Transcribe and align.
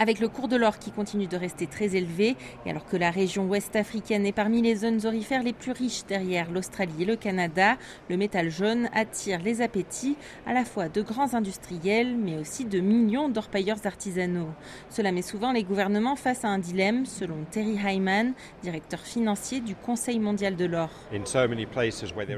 Avec 0.00 0.18
le 0.18 0.26
cours 0.26 0.48
de 0.48 0.56
l'or 0.56 0.80
qui 0.80 0.90
continue 0.90 1.28
de 1.28 1.36
rester 1.36 1.68
très 1.68 1.94
élevé, 1.94 2.34
et 2.66 2.70
alors 2.70 2.84
que 2.84 2.96
la 2.96 3.12
région 3.12 3.46
ouest 3.46 3.76
africaine 3.76 4.26
est 4.26 4.32
parmi 4.32 4.60
les 4.60 4.74
zones 4.74 5.06
orifères 5.06 5.44
les 5.44 5.52
plus 5.52 5.70
riches 5.70 6.04
derrière 6.08 6.50
l'Australie 6.50 7.02
et 7.02 7.04
le 7.04 7.14
Canada, 7.14 7.76
le 8.10 8.16
métal 8.16 8.50
jaune 8.50 8.88
attire 8.92 9.40
les 9.44 9.62
appétits 9.62 10.16
à 10.46 10.52
la 10.52 10.64
fois 10.64 10.88
de 10.88 11.00
grands 11.00 11.34
industriels, 11.34 12.16
mais 12.16 12.36
aussi 12.36 12.64
de 12.64 12.80
millions 12.80 13.28
d'orpailleurs 13.28 13.76
artisanaux. 13.84 14.48
Cela 14.90 15.12
met 15.12 15.22
souvent 15.22 15.52
les 15.52 15.62
gouvernements 15.62 16.16
face 16.16 16.44
à 16.44 16.48
un 16.48 16.58
dilemme, 16.58 17.06
selon 17.06 17.44
Terry 17.52 17.76
Hyman, 17.76 18.32
directeur 18.64 18.98
financier 18.98 19.60
du 19.60 19.76
Conseil 19.76 20.18
mondial 20.18 20.56
de 20.56 20.64
l'or. 20.64 20.90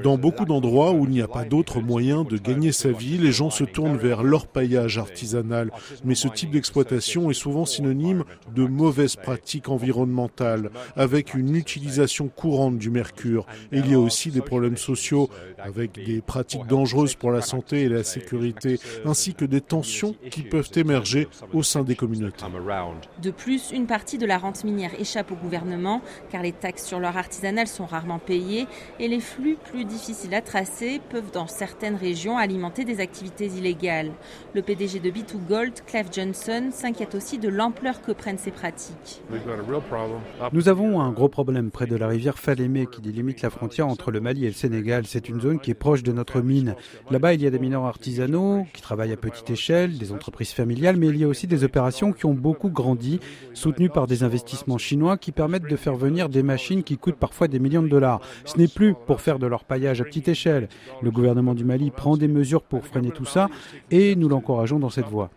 Dans 0.03 0.19
beaucoup 0.19 0.45
d'endroits 0.45 0.91
où 0.91 1.05
il 1.05 1.09
n'y 1.09 1.23
a 1.23 1.27
pas 1.27 1.43
d'autre 1.43 1.81
moyen 1.81 2.23
de 2.23 2.37
gagner 2.37 2.71
sa 2.71 2.91
vie, 2.91 3.17
les 3.17 3.31
gens 3.31 3.49
se 3.49 3.63
tournent 3.63 3.97
vers 3.97 4.21
l'orpaillage 4.21 4.99
artisanal. 4.99 5.71
Mais 6.05 6.13
ce 6.13 6.27
type 6.27 6.51
d'exploitation 6.51 7.31
est 7.31 7.46
souvent 7.47 7.65
synonyme 7.65 8.25
de 8.53 8.65
mauvaises 8.65 9.15
pratiques 9.15 9.69
environnementales, 9.69 10.69
avec 10.97 11.33
une 11.33 11.55
utilisation 11.55 12.27
courante 12.27 12.77
du 12.77 12.89
mercure. 12.89 13.45
Et 13.71 13.77
il 13.77 13.89
y 13.89 13.93
a 13.93 13.99
aussi 13.99 14.31
des 14.31 14.41
problèmes 14.41 14.75
sociaux, 14.75 15.29
avec 15.57 15.93
des 15.93 16.19
pratiques 16.19 16.67
dangereuses 16.67 17.15
pour 17.15 17.31
la 17.31 17.39
santé 17.39 17.83
et 17.83 17.89
la 17.89 18.03
sécurité, 18.03 18.81
ainsi 19.05 19.33
que 19.33 19.45
des 19.45 19.61
tensions 19.61 20.13
qui 20.29 20.41
peuvent 20.41 20.69
émerger 20.75 21.29
au 21.53 21.63
sein 21.63 21.83
des 21.83 21.95
communautés. 21.95 22.43
De 23.21 23.31
plus, 23.31 23.71
une 23.71 23.87
partie 23.87 24.17
de 24.17 24.25
la 24.25 24.37
rente 24.37 24.65
minière 24.65 24.91
échappe 24.99 25.31
au 25.31 25.35
gouvernement, 25.35 26.01
car 26.29 26.41
les 26.41 26.51
taxes 26.51 26.85
sur 26.85 26.99
leur 26.99 27.15
artisanal 27.15 27.67
sont 27.67 27.85
rarement 27.85 28.19
payées, 28.19 28.67
et 28.99 29.07
les 29.07 29.21
flux 29.21 29.55
plus 29.71 29.85
difficiles 29.85 30.35
à 30.35 30.41
tracer 30.41 30.99
peuvent 31.09 31.31
dans 31.31 31.47
certaines 31.47 31.95
régions 31.95 32.37
alimenter 32.37 32.83
des 32.83 32.99
activités 32.99 33.45
illégales. 33.45 34.11
Le 34.53 34.61
PDG 34.61 34.99
de 34.99 35.09
B2Gold, 35.09 35.85
Clive 35.85 36.09
Johnson, 36.11 36.71
s'inquiète 36.73 37.15
aussi 37.15 37.36
de 37.37 37.49
l'ampleur 37.49 38.01
que 38.01 38.11
prennent 38.11 38.37
ces 38.37 38.51
pratiques. 38.51 39.21
Nous 40.51 40.69
avons 40.69 41.01
un 41.01 41.11
gros 41.11 41.29
problème 41.29 41.71
près 41.71 41.87
de 41.87 41.95
la 41.95 42.07
rivière 42.07 42.37
Falémé 42.37 42.87
qui 42.87 43.01
délimite 43.01 43.41
la 43.41 43.49
frontière 43.49 43.87
entre 43.87 44.11
le 44.11 44.19
Mali 44.19 44.45
et 44.45 44.47
le 44.47 44.53
Sénégal. 44.53 45.05
C'est 45.05 45.29
une 45.29 45.39
zone 45.39 45.59
qui 45.59 45.71
est 45.71 45.75
proche 45.75 46.03
de 46.03 46.11
notre 46.11 46.41
mine. 46.41 46.75
Là-bas, 47.11 47.33
il 47.33 47.41
y 47.41 47.47
a 47.47 47.49
des 47.49 47.59
mineurs 47.59 47.85
artisanaux 47.85 48.65
qui 48.73 48.81
travaillent 48.81 49.13
à 49.13 49.17
petite 49.17 49.49
échelle, 49.49 49.97
des 49.97 50.11
entreprises 50.11 50.51
familiales, 50.51 50.97
mais 50.97 51.07
il 51.07 51.17
y 51.17 51.23
a 51.23 51.27
aussi 51.27 51.47
des 51.47 51.63
opérations 51.63 52.11
qui 52.11 52.25
ont 52.25 52.33
beaucoup 52.33 52.69
grandi, 52.69 53.19
soutenues 53.53 53.89
par 53.89 54.07
des 54.07 54.23
investissements 54.23 54.77
chinois 54.77 55.17
qui 55.17 55.31
permettent 55.31 55.69
de 55.69 55.75
faire 55.75 55.95
venir 55.95 56.29
des 56.29 56.43
machines 56.43 56.83
qui 56.83 56.97
coûtent 56.97 57.15
parfois 57.15 57.47
des 57.47 57.59
millions 57.59 57.83
de 57.83 57.87
dollars. 57.87 58.21
Ce 58.45 58.57
n'est 58.57 58.67
plus 58.67 58.93
pour 59.05 59.21
faire 59.21 59.39
de 59.39 59.47
leur 59.47 59.63
paillage 59.63 60.01
à 60.01 60.03
petite 60.03 60.27
échelle. 60.27 60.67
Le 61.01 61.11
gouvernement 61.11 61.53
du 61.53 61.63
Mali 61.63 61.91
prend 61.91 62.17
des 62.17 62.27
mesures 62.27 62.63
pour 62.63 62.85
freiner 62.85 63.11
tout 63.11 63.25
ça 63.25 63.49
et 63.91 64.15
nous 64.15 64.29
l'encourageons 64.29 64.79
dans 64.79 64.89
cette 64.89 65.07
voie. 65.07 65.29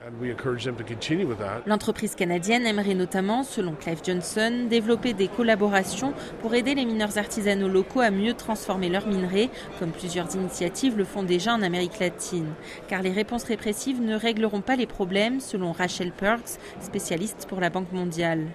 L'entreprise 1.66 1.89
canadienne 1.92 2.66
aimerait 2.66 2.94
notamment, 2.94 3.42
selon 3.42 3.72
Clive 3.72 4.00
Johnson, 4.05 4.66
développer 4.69 5.12
des 5.12 5.28
collaborations 5.28 6.12
pour 6.41 6.55
aider 6.55 6.74
les 6.74 6.84
mineurs 6.84 7.19
artisanaux 7.19 7.69
locaux 7.69 8.00
à 8.00 8.10
mieux 8.10 8.34
transformer 8.34 8.88
leurs 8.88 9.06
minerais, 9.06 9.50
comme 9.78 9.91
plusieurs 9.91 10.34
initiatives 10.34 10.97
le 10.97 11.05
font 11.05 11.22
déjà 11.22 11.55
en 11.55 11.62
Amérique 11.62 11.98
latine. 11.98 12.48
Car 12.88 13.02
les 13.02 13.12
réponses 13.12 13.44
répressives 13.44 14.00
ne 14.00 14.14
régleront 14.14 14.60
pas 14.60 14.77
les 14.77 14.86
problèmes, 14.86 15.41
selon 15.41 15.72
Rachel 15.72 16.12
Perks, 16.12 16.58
spécialiste 16.80 17.47
pour 17.48 17.60
la 17.60 17.70
Banque 17.70 17.92
mondiale. 17.92 18.47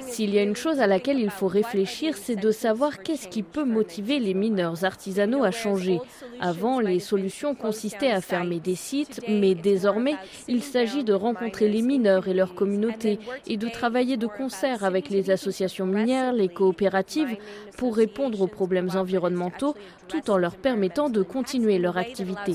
S'il 0.00 0.30
y 0.30 0.38
a 0.38 0.42
une 0.42 0.56
chose 0.56 0.80
à 0.80 0.86
laquelle 0.86 1.18
il 1.18 1.30
faut 1.30 1.46
réfléchir, 1.46 2.16
c'est 2.16 2.36
de 2.36 2.50
savoir 2.50 3.02
qu'est-ce 3.02 3.28
qui 3.28 3.42
peut 3.42 3.64
motiver 3.64 4.18
les 4.18 4.34
mineurs 4.34 4.84
artisanaux 4.84 5.44
à 5.44 5.50
changer. 5.50 5.98
Avant, 6.40 6.80
les 6.80 7.00
solutions 7.00 7.54
consistaient 7.54 8.10
à 8.10 8.20
fermer 8.20 8.60
des 8.60 8.74
sites, 8.74 9.20
mais 9.28 9.54
désormais, 9.54 10.16
il 10.48 10.62
s'agit 10.62 11.04
de 11.04 11.12
rencontrer 11.12 11.68
les 11.68 11.82
mineurs 11.82 12.28
et 12.28 12.34
leur 12.52 12.54
communauté 12.54 13.18
et 13.46 13.56
de 13.56 13.68
travailler 13.68 14.16
de 14.16 14.26
concert 14.26 14.84
avec 14.84 15.10
les 15.10 15.30
associations 15.30 15.86
minières, 15.86 16.32
les 16.32 16.48
coopératives, 16.48 17.36
pour 17.76 17.96
répondre 17.96 18.40
aux 18.40 18.46
problèmes 18.46 18.90
environnementaux 18.94 19.74
tout 20.08 20.30
en 20.30 20.36
leur 20.36 20.56
permettant 20.56 21.08
de 21.08 21.22
continuer 21.22 21.78
leur 21.78 21.96
activité. 21.96 22.54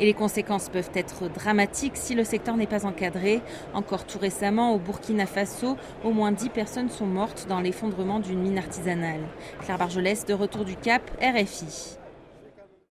Et 0.00 0.06
les 0.06 0.14
conséquences 0.14 0.68
peuvent 0.68 0.90
être 0.94 1.28
dramatiques 1.28 1.96
si 1.96 2.14
le 2.14 2.24
secteur 2.24 2.56
n'est 2.56 2.66
pas 2.66 2.84
encadré. 2.84 3.40
Encore 3.74 4.04
tout 4.04 4.18
récemment, 4.18 4.74
au 4.74 4.78
Burkina 4.78 5.26
Faso, 5.26 5.76
au 6.04 6.10
moins 6.10 6.32
10 6.32 6.48
personnes 6.48 6.90
sont 6.90 7.06
mortes 7.06 7.46
dans 7.48 7.60
l'effondrement 7.60 8.20
d'une 8.20 8.40
mine 8.40 8.58
artisanale. 8.58 9.20
Claire 9.60 9.78
Bargelès, 9.78 10.24
de 10.24 10.34
retour 10.34 10.64
du 10.64 10.76
Cap, 10.76 11.02
RFI. 11.20 12.01